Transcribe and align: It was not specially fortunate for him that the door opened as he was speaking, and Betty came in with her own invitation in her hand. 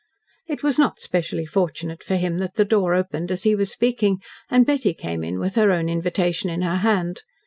It 0.47 0.63
was 0.63 0.79
not 0.79 0.99
specially 0.99 1.45
fortunate 1.45 2.01
for 2.03 2.15
him 2.15 2.39
that 2.39 2.55
the 2.55 2.65
door 2.65 2.95
opened 2.95 3.31
as 3.31 3.43
he 3.43 3.53
was 3.53 3.69
speaking, 3.69 4.17
and 4.49 4.65
Betty 4.65 4.95
came 4.95 5.23
in 5.23 5.37
with 5.37 5.53
her 5.53 5.71
own 5.71 5.87
invitation 5.89 6.49
in 6.49 6.63
her 6.63 6.77
hand. 6.77 7.21